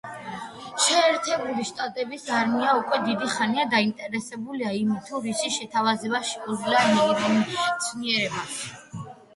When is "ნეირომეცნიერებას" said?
6.99-8.61